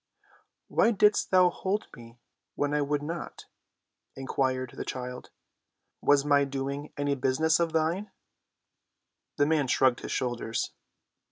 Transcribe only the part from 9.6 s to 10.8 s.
shrugged his shoulders.